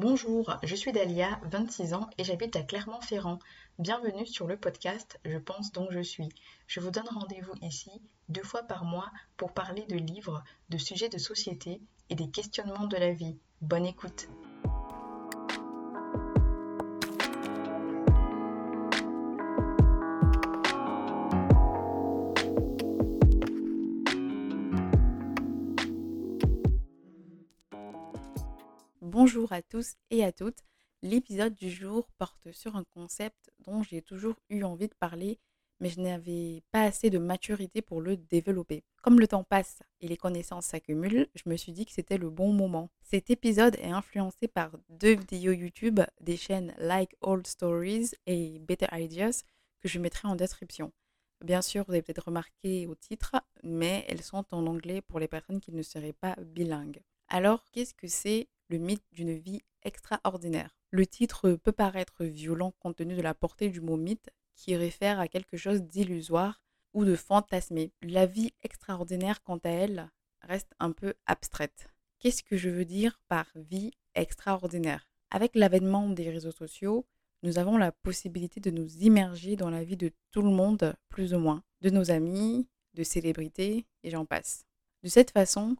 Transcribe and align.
Bonjour, 0.00 0.56
je 0.62 0.74
suis 0.74 0.92
Dalia, 0.92 1.38
26 1.50 1.92
ans 1.92 2.08
et 2.16 2.24
j'habite 2.24 2.56
à 2.56 2.62
Clermont-Ferrand. 2.62 3.38
Bienvenue 3.78 4.26
sur 4.26 4.46
le 4.46 4.56
podcast 4.56 5.20
Je 5.26 5.36
pense 5.36 5.72
donc 5.72 5.88
je 5.90 6.00
suis. 6.00 6.30
Je 6.66 6.80
vous 6.80 6.90
donne 6.90 7.10
rendez-vous 7.10 7.52
ici 7.60 7.90
deux 8.30 8.42
fois 8.42 8.62
par 8.62 8.86
mois 8.86 9.10
pour 9.36 9.52
parler 9.52 9.84
de 9.90 9.96
livres, 9.96 10.42
de 10.70 10.78
sujets 10.78 11.10
de 11.10 11.18
société 11.18 11.82
et 12.08 12.14
des 12.14 12.30
questionnements 12.30 12.86
de 12.86 12.96
la 12.96 13.12
vie. 13.12 13.36
Bonne 13.60 13.84
écoute. 13.84 14.30
Bonjour 29.12 29.52
à 29.52 29.60
tous 29.60 29.96
et 30.10 30.22
à 30.22 30.30
toutes. 30.30 30.62
L'épisode 31.02 31.56
du 31.56 31.68
jour 31.68 32.08
porte 32.16 32.52
sur 32.52 32.76
un 32.76 32.84
concept 32.84 33.50
dont 33.58 33.82
j'ai 33.82 34.02
toujours 34.02 34.36
eu 34.50 34.62
envie 34.62 34.86
de 34.86 34.94
parler, 34.94 35.40
mais 35.80 35.88
je 35.88 36.00
n'avais 36.00 36.62
pas 36.70 36.84
assez 36.84 37.10
de 37.10 37.18
maturité 37.18 37.82
pour 37.82 38.00
le 38.00 38.16
développer. 38.16 38.84
Comme 39.02 39.18
le 39.18 39.26
temps 39.26 39.42
passe 39.42 39.80
et 40.00 40.06
les 40.06 40.16
connaissances 40.16 40.66
s'accumulent, 40.66 41.26
je 41.34 41.42
me 41.50 41.56
suis 41.56 41.72
dit 41.72 41.86
que 41.86 41.90
c'était 41.90 42.18
le 42.18 42.30
bon 42.30 42.52
moment. 42.52 42.88
Cet 43.02 43.30
épisode 43.30 43.74
est 43.80 43.90
influencé 43.90 44.46
par 44.46 44.70
deux 44.88 45.16
vidéos 45.16 45.54
YouTube 45.54 45.98
des 46.20 46.36
chaînes 46.36 46.72
Like 46.78 47.16
Old 47.20 47.48
Stories 47.48 48.12
et 48.26 48.60
Better 48.60 48.86
Ideas 48.92 49.42
que 49.80 49.88
je 49.88 49.98
mettrai 49.98 50.28
en 50.28 50.36
description. 50.36 50.92
Bien 51.44 51.62
sûr, 51.62 51.84
vous 51.84 51.94
avez 51.94 52.02
peut-être 52.02 52.26
remarqué 52.26 52.86
au 52.86 52.94
titre, 52.94 53.34
mais 53.64 54.04
elles 54.08 54.22
sont 54.22 54.44
en 54.52 54.68
anglais 54.68 55.02
pour 55.02 55.18
les 55.18 55.26
personnes 55.26 55.58
qui 55.58 55.72
ne 55.72 55.82
seraient 55.82 56.12
pas 56.12 56.36
bilingues. 56.36 57.02
Alors, 57.26 57.64
qu'est-ce 57.72 57.94
que 57.94 58.06
c'est 58.06 58.46
le 58.70 58.78
mythe 58.78 59.04
d'une 59.12 59.34
vie 59.34 59.62
extraordinaire. 59.82 60.76
Le 60.90 61.06
titre 61.06 61.52
peut 61.52 61.72
paraître 61.72 62.24
violent 62.24 62.72
compte 62.78 62.96
tenu 62.96 63.16
de 63.16 63.22
la 63.22 63.34
portée 63.34 63.68
du 63.68 63.80
mot 63.80 63.96
mythe 63.96 64.30
qui 64.54 64.76
réfère 64.76 65.18
à 65.18 65.28
quelque 65.28 65.56
chose 65.56 65.82
d'illusoire 65.82 66.62
ou 66.92 67.04
de 67.04 67.16
fantasmé. 67.16 67.92
La 68.02 68.26
vie 68.26 68.52
extraordinaire, 68.62 69.42
quant 69.42 69.58
à 69.58 69.70
elle, 69.70 70.10
reste 70.42 70.72
un 70.78 70.92
peu 70.92 71.14
abstraite. 71.26 71.88
Qu'est-ce 72.18 72.42
que 72.42 72.56
je 72.56 72.68
veux 72.68 72.84
dire 72.84 73.18
par 73.28 73.46
vie 73.54 73.92
extraordinaire? 74.14 75.08
Avec 75.30 75.54
l'avènement 75.54 76.08
des 76.08 76.30
réseaux 76.30 76.52
sociaux, 76.52 77.06
nous 77.42 77.58
avons 77.58 77.76
la 77.76 77.92
possibilité 77.92 78.60
de 78.60 78.70
nous 78.70 78.88
immerger 78.98 79.56
dans 79.56 79.70
la 79.70 79.82
vie 79.82 79.96
de 79.96 80.12
tout 80.30 80.42
le 80.42 80.50
monde, 80.50 80.94
plus 81.08 81.34
ou 81.34 81.38
moins, 81.38 81.62
de 81.80 81.90
nos 81.90 82.10
amis, 82.10 82.68
de 82.94 83.02
célébrités, 83.02 83.86
et 84.02 84.10
j'en 84.10 84.26
passe. 84.26 84.64
De 85.02 85.08
cette 85.08 85.30
façon, 85.30 85.76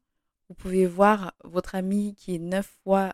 vous 0.50 0.56
pouvez 0.56 0.84
voir 0.84 1.32
votre 1.44 1.76
ami 1.76 2.16
qui 2.16 2.34
est 2.34 2.40
neuf 2.40 2.66
fois, 2.82 3.12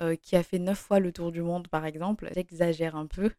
euh, 0.00 0.16
qui 0.16 0.36
a 0.36 0.42
fait 0.42 0.58
neuf 0.58 0.78
fois 0.78 1.00
le 1.00 1.12
tour 1.12 1.30
du 1.32 1.42
monde, 1.42 1.68
par 1.68 1.84
exemple. 1.84 2.30
J'exagère 2.34 2.96
un 2.96 3.06
peu. 3.06 3.30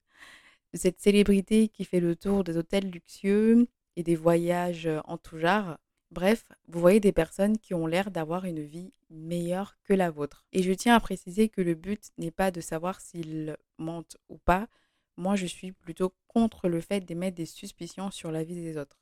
Cette 0.75 1.01
célébrité 1.01 1.67
qui 1.67 1.83
fait 1.83 1.99
le 1.99 2.15
tour 2.15 2.43
des 2.43 2.57
hôtels 2.57 2.91
luxueux 2.91 3.67
et 3.95 4.03
des 4.03 4.15
voyages 4.15 4.85
euh, 4.85 5.01
en 5.05 5.17
tout 5.17 5.39
genre. 5.39 5.79
Bref, 6.11 6.45
vous 6.67 6.79
voyez 6.79 6.99
des 6.99 7.11
personnes 7.11 7.57
qui 7.57 7.73
ont 7.73 7.87
l'air 7.87 8.11
d'avoir 8.11 8.45
une 8.45 8.61
vie 8.61 8.93
meilleure 9.09 9.77
que 9.83 9.93
la 9.93 10.11
vôtre. 10.11 10.45
Et 10.53 10.61
je 10.61 10.71
tiens 10.71 10.95
à 10.95 10.99
préciser 10.99 11.49
que 11.49 11.61
le 11.61 11.73
but 11.73 12.11
n'est 12.19 12.29
pas 12.29 12.51
de 12.51 12.61
savoir 12.61 13.01
s'ils 13.01 13.57
mentent 13.79 14.17
ou 14.29 14.37
pas. 14.37 14.67
Moi, 15.17 15.35
je 15.35 15.47
suis 15.47 15.71
plutôt 15.71 16.13
contre 16.27 16.69
le 16.69 16.81
fait 16.81 17.01
d'émettre 17.01 17.37
des 17.37 17.47
suspicions 17.47 18.11
sur 18.11 18.31
la 18.31 18.43
vie 18.43 18.61
des 18.61 18.77
autres. 18.77 18.99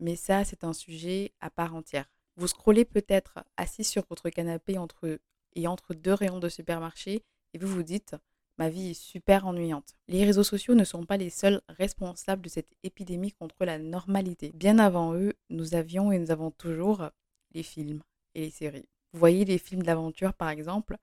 Mais 0.00 0.16
ça, 0.16 0.44
c'est 0.44 0.64
un 0.64 0.72
sujet 0.72 1.32
à 1.40 1.50
part 1.50 1.76
entière. 1.76 2.10
Vous 2.36 2.48
scrollez 2.48 2.84
peut-être 2.84 3.38
assis 3.56 3.84
sur 3.84 4.04
votre 4.10 4.28
canapé 4.28 4.76
entre, 4.78 5.18
et 5.54 5.66
entre 5.66 5.94
deux 5.94 6.12
rayons 6.12 6.38
de 6.38 6.48
supermarché 6.48 7.22
et 7.54 7.58
vous 7.58 7.68
vous 7.68 7.82
dites 7.82 8.16
Ma 8.58 8.70
vie 8.70 8.90
est 8.90 8.94
super 8.94 9.46
ennuyante. 9.46 9.94
Les 10.08 10.24
réseaux 10.24 10.42
sociaux 10.42 10.74
ne 10.74 10.84
sont 10.84 11.04
pas 11.04 11.18
les 11.18 11.28
seuls 11.28 11.60
responsables 11.68 12.42
de 12.42 12.48
cette 12.48 12.72
épidémie 12.82 13.32
contre 13.32 13.66
la 13.66 13.78
normalité. 13.78 14.50
Bien 14.54 14.78
avant 14.78 15.14
eux, 15.14 15.34
nous 15.50 15.74
avions 15.74 16.10
et 16.10 16.18
nous 16.18 16.30
avons 16.30 16.50
toujours 16.50 17.10
les 17.52 17.62
films 17.62 18.02
et 18.34 18.40
les 18.42 18.50
séries. 18.50 18.88
Vous 19.12 19.18
voyez 19.18 19.44
les 19.44 19.58
films 19.58 19.82
d'aventure 19.82 20.32
par 20.32 20.48
exemple, 20.48 20.96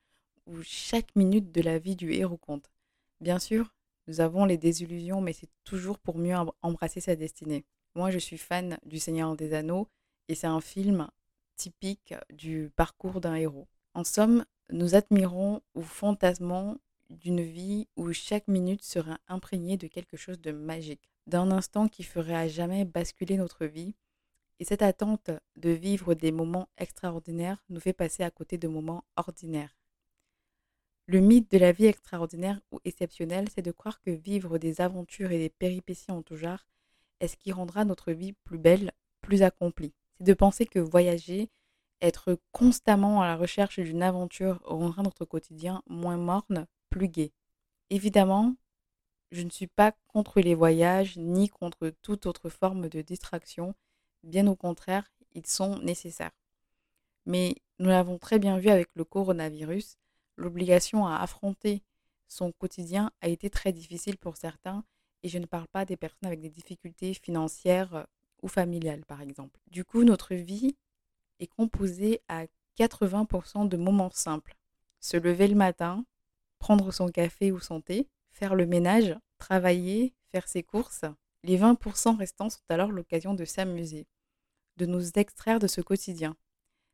où 0.48 0.62
chaque 0.64 1.16
minute 1.16 1.52
de 1.52 1.62
la 1.62 1.78
vie 1.78 1.96
du 1.96 2.12
héros 2.14 2.38
compte. 2.38 2.72
Bien 3.22 3.40
sûr, 3.40 3.74
nous 4.08 4.20
avons 4.20 4.46
les 4.46 4.58
désillusions, 4.58 5.22
mais 5.22 5.34
c'est 5.34 5.50
toujours 5.64 6.00
pour 6.00 6.18
mieux 6.18 6.36
embrasser 6.62 7.02
sa 7.02 7.16
destinée. 7.16 7.66
Moi, 7.96 8.10
je 8.10 8.18
suis 8.18 8.38
fan 8.38 8.78
du 8.86 9.00
Seigneur 9.00 9.36
des 9.36 9.54
Anneaux 9.54 9.88
et 10.28 10.36
c'est 10.36 10.48
un 10.48 10.62
film 10.62 11.08
typique 11.64 12.14
du 12.30 12.72
parcours 12.76 13.22
d'un 13.22 13.36
héros. 13.36 13.70
En 13.94 14.04
somme, 14.04 14.44
nous 14.70 14.96
admirons 14.96 15.62
ou 15.76 15.82
fantasmons 15.82 16.78
d'une 17.10 17.42
vie 17.42 17.88
où 17.96 18.12
chaque 18.12 18.50
minute 18.50 18.84
sera 18.84 19.18
imprégnée 19.30 19.78
de 19.78 19.88
quelque 19.88 20.18
chose 20.18 20.42
de 20.42 20.52
magique, 20.52 21.10
d'un 21.26 21.52
instant 21.52 21.88
qui 21.88 22.04
ferait 22.04 22.36
à 22.36 22.50
jamais 22.50 22.84
basculer 22.84 23.38
notre 23.38 23.66
vie. 23.66 23.96
Et 24.60 24.66
cette 24.66 24.82
attente 24.82 25.32
de 25.56 25.70
vivre 25.70 26.16
des 26.16 26.34
moments 26.34 26.68
extraordinaires 26.78 27.64
nous 27.70 27.80
fait 27.80 27.94
passer 27.94 28.24
à 28.24 28.32
côté 28.32 28.58
de 28.58 28.68
moments 28.68 29.06
ordinaires. 29.16 29.78
Le 31.06 31.22
mythe 31.22 31.50
de 31.50 31.58
la 31.60 31.72
vie 31.72 31.86
extraordinaire 31.86 32.60
ou 32.72 32.80
exceptionnelle, 32.84 33.48
c'est 33.56 33.62
de 33.62 33.72
croire 33.72 34.02
que 34.02 34.12
vivre 34.12 34.58
des 34.58 34.82
aventures 34.82 35.32
et 35.32 35.38
des 35.38 35.50
péripéties 35.50 36.12
en 36.12 36.24
tout 36.24 36.36
genre 36.36 36.68
est 37.22 37.30
ce 37.30 37.38
qui 37.38 37.54
rendra 37.54 37.86
notre 37.86 38.12
vie 38.12 38.34
plus 38.34 38.58
belle, 38.58 38.92
plus 39.22 39.44
accomplie 39.44 39.94
de 40.24 40.34
penser 40.34 40.66
que 40.66 40.80
voyager, 40.80 41.50
être 42.02 42.40
constamment 42.52 43.22
à 43.22 43.28
la 43.28 43.36
recherche 43.36 43.80
d'une 43.80 44.04
aventure 44.04 44.62
rendra 44.64 45.04
notre 45.04 45.26
quotidien 45.26 45.84
moins 45.88 46.18
morne, 46.18 46.66
plus 46.90 47.08
gai. 47.08 47.34
Évidemment, 47.90 48.56
je 49.32 49.42
ne 49.42 49.50
suis 49.50 49.68
pas 49.68 49.94
contre 50.08 50.40
les 50.42 50.56
voyages 50.56 51.18
ni 51.18 51.50
contre 51.50 51.90
toute 52.02 52.26
autre 52.26 52.50
forme 52.50 52.88
de 52.88 53.02
distraction, 53.02 53.74
bien 54.24 54.48
au 54.48 54.56
contraire, 54.56 55.12
ils 55.34 55.48
sont 55.48 55.80
nécessaires. 55.80 56.32
Mais 57.26 57.56
nous 57.80 57.90
l'avons 57.90 58.18
très 58.18 58.40
bien 58.40 58.58
vu 58.58 58.70
avec 58.70 58.90
le 58.96 59.04
coronavirus, 59.04 59.98
l'obligation 60.38 61.06
à 61.06 61.18
affronter 61.18 61.84
son 62.28 62.52
quotidien 62.52 63.12
a 63.22 63.28
été 63.28 63.50
très 63.50 63.74
difficile 63.74 64.18
pour 64.18 64.38
certains, 64.38 64.84
et 65.24 65.30
je 65.30 65.38
ne 65.38 65.46
parle 65.46 65.68
pas 65.68 65.86
des 65.86 65.98
personnes 65.98 66.28
avec 66.28 66.42
des 66.42 66.50
difficultés 66.50 67.14
financières 67.14 68.08
ou 68.44 68.48
familiale, 68.48 69.04
par 69.06 69.22
exemple. 69.22 69.60
Du 69.72 69.84
coup, 69.84 70.04
notre 70.04 70.36
vie 70.36 70.76
est 71.40 71.48
composée 71.48 72.22
à 72.28 72.46
80% 72.78 73.68
de 73.68 73.78
moments 73.78 74.12
simples. 74.12 74.56
Se 75.00 75.18
lever 75.18 75.48
le 75.48 75.56
matin, 75.56 76.06
prendre 76.60 76.92
son 76.92 77.08
café 77.10 77.52
ou 77.52 77.60
son 77.60 77.82
thé, 77.82 78.08
faire 78.32 78.56
le 78.56 78.66
ménage, 78.66 79.18
travailler, 79.38 80.14
faire 80.32 80.48
ses 80.48 80.64
courses. 80.64 81.06
Les 81.44 81.58
20% 81.58 82.18
restants 82.18 82.50
sont 82.50 82.62
alors 82.70 82.92
l'occasion 82.92 83.34
de 83.34 83.46
s'amuser, 83.46 84.06
de 84.78 84.86
nous 84.86 85.12
extraire 85.16 85.60
de 85.60 85.68
ce 85.68 85.82
quotidien. 85.82 86.36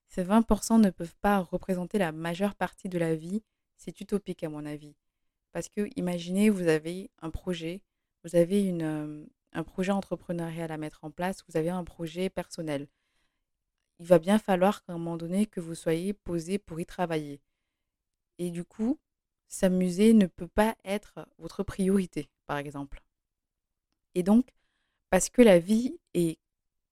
Ces 0.08 0.24
20% 0.24 0.82
ne 0.82 0.90
peuvent 0.90 1.16
pas 1.22 1.40
représenter 1.40 1.98
la 2.00 2.12
majeure 2.12 2.56
partie 2.56 2.90
de 2.90 2.98
la 2.98 3.16
vie, 3.16 3.44
c'est 3.78 4.02
utopique 4.02 4.44
à 4.44 4.50
mon 4.50 4.66
avis. 4.66 4.96
Parce 5.52 5.70
que 5.70 5.88
imaginez, 5.96 6.50
vous 6.50 6.68
avez 6.68 7.10
un 7.22 7.30
projet, 7.30 7.82
vous 8.24 8.36
avez 8.36 8.64
une, 8.64 8.82
euh, 8.82 9.26
un 9.60 9.64
projet 9.64 9.92
entrepreneurial 9.92 10.72
à 10.72 10.78
mettre 10.78 11.04
en 11.04 11.12
place, 11.12 11.44
vous 11.48 11.58
avez 11.58 11.70
un 11.70 11.84
projet 11.84 12.30
personnel. 12.30 12.88
Il 14.00 14.08
va 14.08 14.18
bien 14.18 14.40
falloir 14.40 14.84
qu'à 14.84 14.94
un 14.94 14.98
moment 14.98 15.18
donné 15.18 15.46
que 15.46 15.60
vous 15.60 15.76
soyez 15.76 16.14
posé 16.14 16.58
pour 16.58 16.80
y 16.80 16.86
travailler. 16.86 17.42
Et 18.38 18.50
du 18.52 18.64
coup, 18.64 18.98
s'amuser 19.48 20.14
ne 20.14 20.28
peut 20.28 20.48
pas 20.48 20.76
être 20.86 21.28
votre 21.38 21.64
priorité, 21.64 22.30
par 22.46 22.58
exemple. 22.58 23.04
Et 24.16 24.24
donc, 24.24 24.48
parce 25.10 25.30
que 25.30 25.42
la 25.42 25.60
vie 25.60 26.00
est 26.14 26.40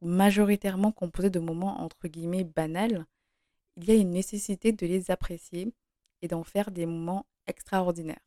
majoritairement 0.01 0.91
composée 0.91 1.29
de 1.29 1.39
moments 1.39 1.81
entre 1.81 2.07
guillemets 2.07 2.43
banals, 2.43 3.05
il 3.77 3.85
y 3.85 3.91
a 3.91 3.95
une 3.95 4.11
nécessité 4.11 4.73
de 4.73 4.85
les 4.85 5.09
apprécier 5.09 5.73
et 6.21 6.27
d'en 6.27 6.43
faire 6.43 6.71
des 6.71 6.85
moments 6.85 7.25
extraordinaires. 7.45 8.25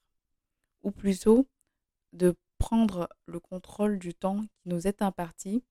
Ou 0.83 0.91
plutôt, 0.93 1.47
de 2.13 2.35
prendre 2.61 3.09
le 3.27 3.41
contrôle 3.41 3.99
du 3.99 4.15
temps 4.15 4.43
qui 4.43 4.69
nous 4.69 4.87
est 4.87 5.03
imparti 5.03 5.65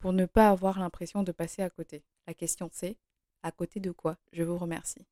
pour 0.00 0.12
ne 0.12 0.26
pas 0.26 0.50
avoir 0.50 0.80
l'impression 0.80 1.22
de 1.22 1.32
passer 1.32 1.62
à 1.62 1.70
côté. 1.70 2.04
La 2.26 2.34
question 2.34 2.68
c'est 2.72 2.98
à 3.42 3.52
côté 3.52 3.80
de 3.80 3.92
quoi? 3.92 4.18
Je 4.32 4.42
vous 4.42 4.58
remercie. 4.58 5.06